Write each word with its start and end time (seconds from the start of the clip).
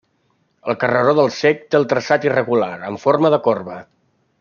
El 0.73 0.77
carreró 0.83 1.13
del 1.19 1.29
Cec 1.41 1.61
té 1.75 1.79
el 1.83 1.87
traçat 1.93 2.27
irregular, 2.31 2.73
en 2.93 3.01
forma 3.07 3.35
de 3.37 3.43
corba. 3.51 3.81